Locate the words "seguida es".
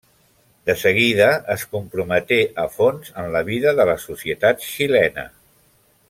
0.83-1.65